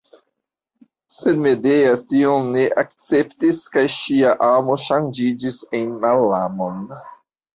[1.15, 6.83] Sed Medea tion ne akceptis kaj ŝia amo ŝanĝiĝis en malamon.